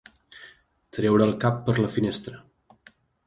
[0.97, 2.41] Treure el cap per la finestra.